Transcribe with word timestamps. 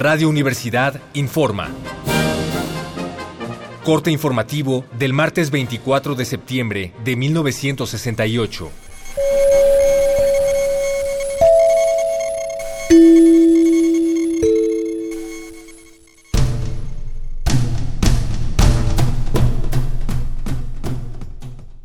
Radio 0.00 0.30
Universidad 0.30 0.98
informa. 1.12 1.68
Corte 3.84 4.10
informativo 4.10 4.86
del 4.98 5.12
martes 5.12 5.50
24 5.50 6.14
de 6.14 6.24
septiembre 6.24 6.94
de 7.04 7.16
1968. 7.16 8.89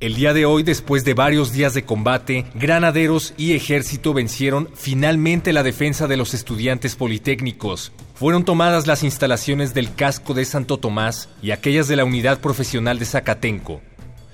El 0.06 0.14
día 0.14 0.36
de 0.36 0.46
hoy, 0.46 0.62
después 0.62 1.04
de 1.04 1.16
varios 1.16 1.52
días 1.52 1.74
de 1.74 1.84
combate, 1.84 2.46
granaderos 2.54 3.34
y 3.38 3.54
ejército 3.54 4.14
vencieron 4.14 4.70
finalmente 4.76 5.52
la 5.52 5.64
defensa 5.64 6.06
de 6.06 6.16
los 6.16 6.36
estudiantes 6.36 6.96
politécnicos. 6.96 7.92
Fueron 8.14 8.46
tomadas 8.46 8.86
las 8.86 9.02
instalaciones 9.02 9.74
del 9.74 9.96
casco 9.96 10.36
de 10.36 10.46
Santo 10.46 10.78
Tomás 10.78 11.30
y 11.42 11.50
aquellas 11.50 11.88
de 11.88 11.96
la 11.96 12.06
unidad 12.06 12.40
profesional 12.40 13.00
de 13.00 13.06
Zacatenco. 13.06 13.82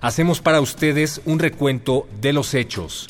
Hacemos 0.02 0.42
para 0.42 0.60
ustedes 0.60 1.22
un 1.24 1.40
recuento 1.40 2.06
de 2.20 2.34
los 2.34 2.54
hechos. 2.54 3.10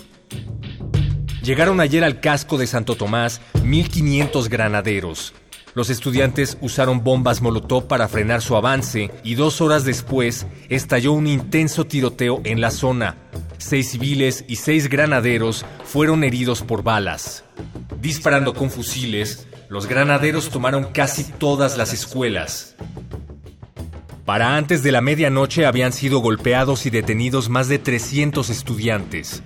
Llegaron 1.42 1.80
ayer 1.80 2.04
al 2.04 2.20
casco 2.20 2.60
de 2.60 2.68
Santo 2.68 2.96
Tomás 2.96 3.42
1.500 3.56 4.50
granaderos, 4.50 5.34
los 5.74 5.90
estudiantes 5.90 6.58
usaron 6.62 7.04
bombas 7.04 7.42
Molotov 7.42 7.88
para 7.88 8.08
frenar 8.08 8.42
su 8.42 8.56
avance 8.56 9.12
y 9.24 9.36
dos 9.36 9.62
horas 9.62 9.86
después 9.86 10.46
estalló 10.70 11.14
un 11.14 11.28
intenso 11.28 11.86
tiroteo 11.86 12.42
en 12.44 12.60
la 12.60 12.72
zona. 12.72 13.16
Seis 13.58 13.92
civiles 13.92 14.44
y 14.48 14.58
seis 14.58 14.90
granaderos 14.90 15.66
fueron 15.86 16.24
heridos 16.24 16.62
por 16.62 16.84
balas. 16.84 17.46
Disparando 18.02 18.54
con 18.54 18.70
fusiles, 18.70 19.48
los 19.70 19.88
granaderos 19.88 20.50
tomaron 20.50 20.86
casi 20.92 21.24
todas 21.24 21.78
las 21.78 21.94
escuelas. 21.94 22.76
Para 24.26 24.58
antes 24.58 24.84
de 24.84 24.92
la 24.92 25.02
medianoche 25.02 25.66
habían 25.66 25.94
sido 25.94 26.20
golpeados 26.20 26.86
y 26.86 26.90
detenidos 26.90 27.50
más 27.50 27.68
de 27.70 27.80
300 27.80 28.50
estudiantes. 28.50 29.42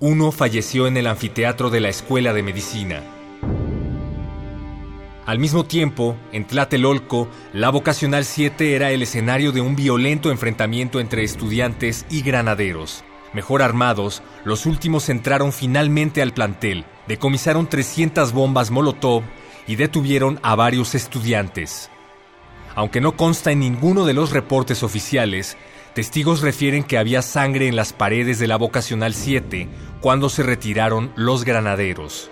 Uno 0.00 0.32
falleció 0.32 0.86
en 0.86 0.96
el 0.96 1.06
anfiteatro 1.06 1.70
de 1.70 1.80
la 1.80 1.88
Escuela 1.88 2.32
de 2.32 2.42
Medicina. 2.42 3.02
Al 5.24 5.38
mismo 5.38 5.64
tiempo, 5.64 6.16
en 6.32 6.44
Tlatelolco, 6.48 7.28
la 7.52 7.70
Vocacional 7.70 8.24
7 8.24 8.74
era 8.74 8.90
el 8.90 9.02
escenario 9.02 9.52
de 9.52 9.60
un 9.60 9.76
violento 9.76 10.32
enfrentamiento 10.32 10.98
entre 10.98 11.22
estudiantes 11.22 12.06
y 12.10 12.22
granaderos. 12.22 13.04
Mejor 13.32 13.62
armados, 13.62 14.20
los 14.44 14.66
últimos 14.66 15.08
entraron 15.08 15.52
finalmente 15.52 16.22
al 16.22 16.34
plantel, 16.34 16.84
decomisaron 17.06 17.68
300 17.68 18.32
bombas 18.32 18.72
Molotov 18.72 19.22
y 19.68 19.76
detuvieron 19.76 20.40
a 20.42 20.56
varios 20.56 20.96
estudiantes. 20.96 21.88
Aunque 22.74 23.00
no 23.00 23.16
consta 23.16 23.52
en 23.52 23.60
ninguno 23.60 24.04
de 24.04 24.14
los 24.14 24.32
reportes 24.32 24.82
oficiales, 24.82 25.56
testigos 25.94 26.40
refieren 26.40 26.82
que 26.82 26.98
había 26.98 27.22
sangre 27.22 27.68
en 27.68 27.76
las 27.76 27.92
paredes 27.92 28.40
de 28.40 28.48
la 28.48 28.56
Vocacional 28.56 29.14
7 29.14 29.68
cuando 30.00 30.28
se 30.28 30.42
retiraron 30.42 31.12
los 31.14 31.44
granaderos. 31.44 32.28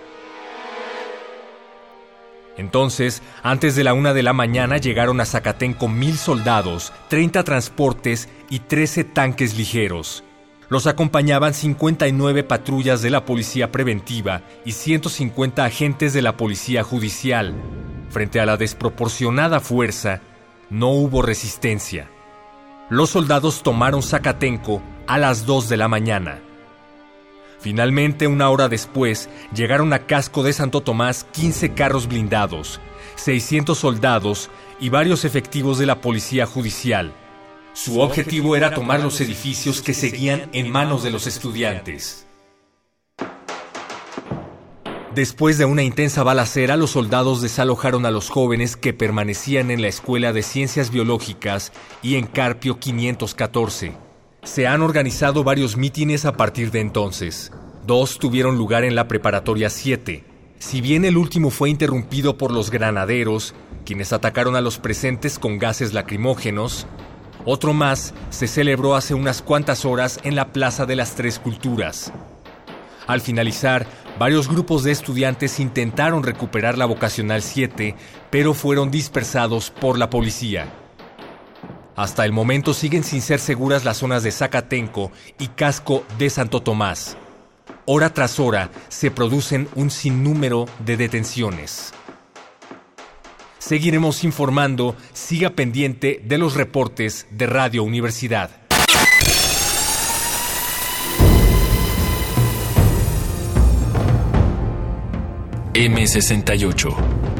Entonces, 2.60 3.22
antes 3.42 3.74
de 3.74 3.84
la 3.84 3.94
una 3.94 4.12
de 4.12 4.22
la 4.22 4.34
mañana 4.34 4.76
llegaron 4.76 5.18
a 5.22 5.24
Zacatén 5.24 5.72
con 5.72 5.98
mil 5.98 6.18
soldados, 6.18 6.92
30 7.08 7.42
transportes 7.42 8.28
y 8.50 8.58
13 8.58 9.04
tanques 9.04 9.56
ligeros. 9.56 10.24
Los 10.68 10.86
acompañaban 10.86 11.54
59 11.54 12.44
patrullas 12.44 13.00
de 13.00 13.08
la 13.08 13.24
Policía 13.24 13.72
Preventiva 13.72 14.42
y 14.66 14.72
150 14.72 15.64
agentes 15.64 16.12
de 16.12 16.20
la 16.20 16.36
Policía 16.36 16.82
Judicial. 16.82 17.54
Frente 18.10 18.40
a 18.40 18.46
la 18.46 18.58
desproporcionada 18.58 19.60
fuerza, 19.60 20.20
no 20.68 20.90
hubo 20.90 21.22
resistencia. 21.22 22.10
Los 22.90 23.08
soldados 23.08 23.62
tomaron 23.62 24.02
Zacatenco 24.02 24.82
a 25.06 25.16
las 25.16 25.46
2 25.46 25.70
de 25.70 25.76
la 25.78 25.88
mañana. 25.88 26.42
Finalmente, 27.60 28.26
una 28.26 28.48
hora 28.48 28.68
después, 28.68 29.28
llegaron 29.54 29.92
a 29.92 30.06
Casco 30.06 30.42
de 30.42 30.54
Santo 30.54 30.80
Tomás 30.80 31.24
15 31.32 31.74
carros 31.74 32.08
blindados, 32.08 32.80
600 33.16 33.76
soldados 33.76 34.50
y 34.80 34.88
varios 34.88 35.26
efectivos 35.26 35.78
de 35.78 35.86
la 35.86 36.00
Policía 36.00 36.46
Judicial. 36.46 37.12
Su 37.74 38.00
objetivo 38.00 38.56
era 38.56 38.74
tomar 38.74 39.00
los 39.00 39.20
edificios 39.20 39.82
que 39.82 39.94
seguían 39.94 40.48
en 40.52 40.70
manos 40.70 41.02
de 41.02 41.10
los 41.10 41.26
estudiantes. 41.26 42.26
Después 45.14 45.58
de 45.58 45.64
una 45.66 45.82
intensa 45.82 46.22
balacera, 46.22 46.76
los 46.76 46.90
soldados 46.90 47.42
desalojaron 47.42 48.06
a 48.06 48.10
los 48.10 48.30
jóvenes 48.30 48.76
que 48.76 48.94
permanecían 48.94 49.70
en 49.70 49.82
la 49.82 49.88
Escuela 49.88 50.32
de 50.32 50.42
Ciencias 50.42 50.90
Biológicas 50.90 51.72
y 52.00 52.14
en 52.14 52.26
Carpio 52.26 52.78
514. 52.78 54.09
Se 54.42 54.66
han 54.66 54.80
organizado 54.80 55.44
varios 55.44 55.76
mítines 55.76 56.24
a 56.24 56.32
partir 56.32 56.70
de 56.70 56.80
entonces. 56.80 57.52
Dos 57.86 58.18
tuvieron 58.18 58.56
lugar 58.56 58.84
en 58.84 58.94
la 58.94 59.06
preparatoria 59.06 59.68
7. 59.68 60.24
Si 60.58 60.80
bien 60.80 61.04
el 61.04 61.18
último 61.18 61.50
fue 61.50 61.68
interrumpido 61.68 62.38
por 62.38 62.50
los 62.50 62.70
granaderos, 62.70 63.54
quienes 63.84 64.14
atacaron 64.14 64.56
a 64.56 64.62
los 64.62 64.78
presentes 64.78 65.38
con 65.38 65.58
gases 65.58 65.92
lacrimógenos, 65.92 66.86
otro 67.44 67.74
más 67.74 68.14
se 68.30 68.46
celebró 68.46 68.96
hace 68.96 69.12
unas 69.12 69.42
cuantas 69.42 69.84
horas 69.84 70.18
en 70.22 70.36
la 70.36 70.52
Plaza 70.52 70.86
de 70.86 70.96
las 70.96 71.14
Tres 71.16 71.38
Culturas. 71.38 72.10
Al 73.06 73.20
finalizar, 73.20 73.86
varios 74.18 74.48
grupos 74.48 74.84
de 74.84 74.92
estudiantes 74.92 75.60
intentaron 75.60 76.22
recuperar 76.22 76.78
la 76.78 76.86
vocacional 76.86 77.42
7, 77.42 77.94
pero 78.30 78.54
fueron 78.54 78.90
dispersados 78.90 79.70
por 79.70 79.98
la 79.98 80.08
policía. 80.08 80.79
Hasta 81.96 82.24
el 82.24 82.32
momento 82.32 82.74
siguen 82.74 83.04
sin 83.04 83.20
ser 83.20 83.40
seguras 83.40 83.84
las 83.84 83.98
zonas 83.98 84.22
de 84.22 84.32
Zacatenco 84.32 85.10
y 85.38 85.48
Casco 85.48 86.04
de 86.18 86.30
Santo 86.30 86.62
Tomás. 86.62 87.16
Hora 87.86 88.14
tras 88.14 88.38
hora 88.38 88.70
se 88.88 89.10
producen 89.10 89.68
un 89.74 89.90
sinnúmero 89.90 90.66
de 90.84 90.96
detenciones. 90.96 91.92
Seguiremos 93.58 94.24
informando, 94.24 94.96
siga 95.12 95.50
pendiente 95.50 96.20
de 96.24 96.38
los 96.38 96.54
reportes 96.54 97.26
de 97.30 97.46
Radio 97.46 97.82
Universidad. 97.82 98.50
M68 105.74 107.39